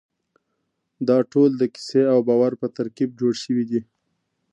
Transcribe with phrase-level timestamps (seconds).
[1.07, 3.81] دا ټول د کیسې او باور په ترکیب جوړ شوي دي.